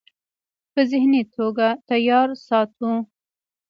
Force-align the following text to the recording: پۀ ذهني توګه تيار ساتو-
پۀ 0.73 0.81
ذهني 0.91 1.21
توګه 1.35 1.67
تيار 1.89 2.27
ساتو- 2.47 2.91